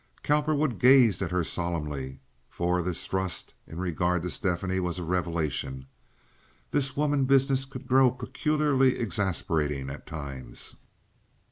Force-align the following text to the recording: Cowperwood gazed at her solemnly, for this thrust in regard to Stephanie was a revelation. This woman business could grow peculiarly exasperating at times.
Cowperwood 0.23 0.79
gazed 0.79 1.21
at 1.21 1.29
her 1.29 1.43
solemnly, 1.43 2.17
for 2.49 2.81
this 2.81 3.05
thrust 3.05 3.53
in 3.67 3.77
regard 3.77 4.23
to 4.23 4.31
Stephanie 4.31 4.79
was 4.79 4.97
a 4.97 5.03
revelation. 5.03 5.85
This 6.71 6.97
woman 6.97 7.25
business 7.25 7.65
could 7.65 7.87
grow 7.87 8.09
peculiarly 8.09 8.97
exasperating 8.97 9.91
at 9.91 10.07
times. 10.07 10.75